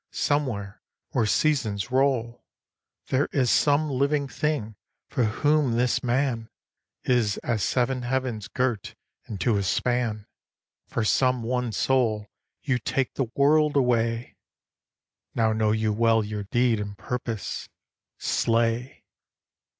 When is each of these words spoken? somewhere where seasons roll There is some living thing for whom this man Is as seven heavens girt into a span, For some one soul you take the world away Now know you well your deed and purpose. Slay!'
somewhere 0.09 0.81
where 1.11 1.27
seasons 1.27 1.91
roll 1.91 2.43
There 3.09 3.27
is 3.31 3.51
some 3.51 3.87
living 3.87 4.27
thing 4.27 4.75
for 5.09 5.25
whom 5.25 5.73
this 5.73 6.01
man 6.03 6.49
Is 7.03 7.37
as 7.43 7.63
seven 7.63 8.01
heavens 8.01 8.47
girt 8.47 8.95
into 9.25 9.57
a 9.57 9.61
span, 9.61 10.25
For 10.87 11.05
some 11.05 11.43
one 11.43 11.71
soul 11.71 12.31
you 12.63 12.79
take 12.79 13.13
the 13.13 13.27
world 13.35 13.75
away 13.75 14.37
Now 15.35 15.53
know 15.53 15.71
you 15.71 15.93
well 15.93 16.23
your 16.23 16.45
deed 16.45 16.79
and 16.79 16.97
purpose. 16.97 17.69
Slay!' 18.17 19.03